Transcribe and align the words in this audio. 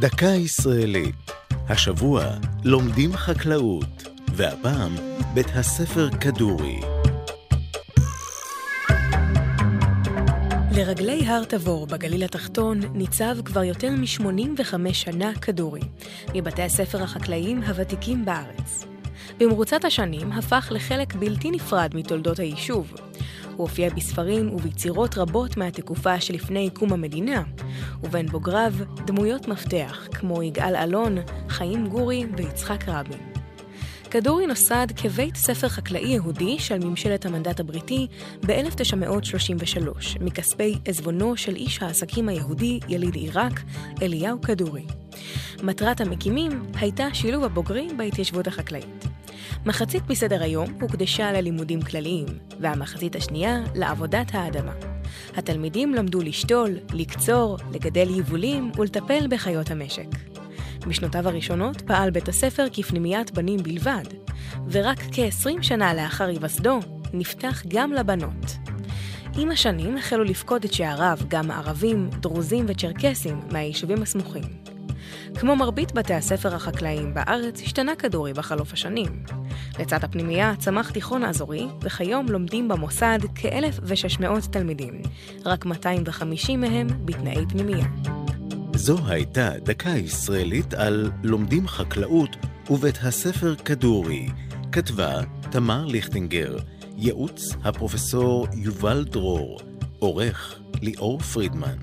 דקה 0.00 0.26
ישראלית. 0.26 1.30
השבוע 1.68 2.24
לומדים 2.64 3.12
חקלאות, 3.12 4.08
והפעם 4.34 4.94
בית 5.34 5.46
הספר 5.54 6.08
כדורי. 6.10 6.80
לרגלי 10.72 11.26
הר 11.26 11.44
תבור 11.44 11.86
בגליל 11.86 12.24
התחתון 12.24 12.80
ניצב 12.94 13.36
כבר 13.44 13.64
יותר 13.64 13.90
מ-85 13.90 14.92
שנה 14.92 15.34
כדורי, 15.34 15.80
מבתי 16.34 16.62
הספר 16.62 17.02
החקלאיים 17.02 17.62
הוותיקים 17.62 18.24
בארץ. 18.24 18.86
במרוצת 19.38 19.84
השנים 19.84 20.32
הפך 20.32 20.68
לחלק 20.70 21.14
בלתי 21.14 21.50
נפרד 21.50 21.90
מתולדות 21.94 22.38
היישוב. 22.38 22.94
הוא 23.56 23.68
הופיע 23.68 23.90
בספרים 23.90 24.54
וביצירות 24.54 25.18
רבות 25.18 25.56
מהתקופה 25.56 26.20
שלפני 26.20 26.70
קום 26.70 26.92
המדינה, 26.92 27.42
ובין 28.02 28.26
בוגריו 28.26 28.72
דמויות 29.06 29.48
מפתח 29.48 30.08
כמו 30.14 30.42
יגאל 30.42 30.76
אלון, 30.76 31.16
חיים 31.48 31.86
גורי 31.86 32.24
ויצחק 32.36 32.88
רבין. 32.88 33.18
כדורי 34.10 34.46
נוסד 34.46 34.86
כבית 34.96 35.36
ספר 35.36 35.68
חקלאי 35.68 36.08
יהודי 36.08 36.58
של 36.58 36.78
ממשלת 36.78 37.26
המנדט 37.26 37.60
הבריטי 37.60 38.06
ב-1933, 38.46 40.18
מכספי 40.20 40.78
עזבונו 40.84 41.36
של 41.36 41.56
איש 41.56 41.82
העסקים 41.82 42.28
היהודי 42.28 42.80
יליד 42.88 43.14
עיראק, 43.14 43.60
אליהו 44.02 44.40
כדורי. 44.40 44.86
מטרת 45.62 46.00
המקימים 46.00 46.62
הייתה 46.74 47.06
שילוב 47.12 47.44
הבוגרים 47.44 47.96
בהתיישבות 47.96 48.46
החקלאית. 48.46 49.06
מחצית 49.66 50.02
מסדר 50.10 50.42
היום 50.42 50.68
הוקדשה 50.80 51.32
ללימודים 51.32 51.82
כלליים, 51.82 52.26
והמחצית 52.60 53.16
השנייה 53.16 53.58
לעבודת 53.74 54.34
האדמה. 54.34 54.72
התלמידים 55.36 55.94
למדו 55.94 56.20
לשתול, 56.20 56.70
לקצור, 56.92 57.58
לגדל 57.72 58.18
יבולים 58.18 58.70
ולטפל 58.76 59.26
בחיות 59.30 59.70
המשק. 59.70 60.08
בשנותיו 60.86 61.28
הראשונות 61.28 61.80
פעל 61.80 62.10
בית 62.10 62.28
הספר 62.28 62.66
כפנימיית 62.72 63.30
בנים 63.30 63.62
בלבד, 63.62 64.04
ורק 64.70 64.98
כ-20 65.12 65.62
שנה 65.62 65.94
לאחר 65.94 66.24
היווסדו 66.24 66.78
נפתח 67.12 67.62
גם 67.68 67.92
לבנות. 67.92 68.56
עם 69.38 69.50
השנים 69.50 69.96
החלו 69.96 70.24
לפקוד 70.24 70.64
את 70.64 70.72
שעריו 70.72 71.18
גם 71.28 71.50
ערבים, 71.50 72.10
דרוזים 72.20 72.64
וצ'רקסים 72.68 73.40
מהיישובים 73.52 74.02
הסמוכים. 74.02 74.75
כמו 75.34 75.56
מרבית 75.56 75.92
בתי 75.92 76.14
הספר 76.14 76.54
החקלאיים 76.54 77.14
בארץ, 77.14 77.62
השתנה 77.62 77.96
כדורי 77.96 78.32
בחלוף 78.32 78.72
השנים. 78.72 79.22
לצד 79.78 80.04
הפנימייה 80.04 80.52
צמח 80.58 80.90
תיכון 80.90 81.24
אזורי, 81.24 81.66
וכיום 81.82 82.26
לומדים 82.28 82.68
במוסד 82.68 83.18
כ-1,600 83.34 84.46
תלמידים, 84.50 85.02
רק 85.44 85.66
250 85.66 86.60
מהם 86.60 86.86
בתנאי 87.04 87.46
פנימייה. 87.48 87.86
זו 88.74 88.98
הייתה 89.06 89.50
דקה 89.64 89.90
ישראלית 89.90 90.74
על 90.74 91.10
לומדים 91.22 91.68
חקלאות 91.68 92.36
ובית 92.70 92.98
הספר 93.02 93.54
כדורי. 93.54 94.28
כתבה 94.72 95.20
תמר 95.50 95.84
ליכטינגר, 95.84 96.56
ייעוץ 96.96 97.56
הפרופסור 97.64 98.46
יובל 98.54 99.04
דרור, 99.04 99.60
עורך 99.98 100.58
ליאור 100.82 101.18
פרידמן. 101.18 101.76